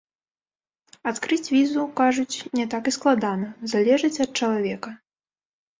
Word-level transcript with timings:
Адкрыць 1.11 1.51
візу, 1.55 1.81
кажуць, 2.01 2.35
не 2.61 2.65
так 2.73 2.83
і 2.93 2.95
складана, 2.99 3.47
залежыць 3.77 4.17
ад 4.29 4.37
чалавека. 4.43 5.01